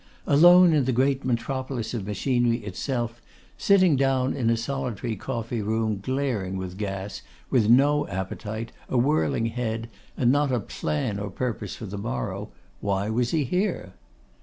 [0.25, 3.21] Alone in the great metropolis of machinery itself,
[3.55, 9.45] sitting down in a solitary coffee room glaring with gas, with no appetite, a whirling
[9.45, 13.93] head, and not a plan or purpose for the morrow, why was he there?